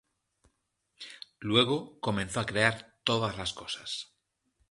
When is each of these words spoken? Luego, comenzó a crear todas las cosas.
Luego, 1.37 1.99
comenzó 1.99 2.39
a 2.39 2.47
crear 2.47 2.97
todas 3.03 3.37
las 3.37 3.53
cosas. 3.53 4.15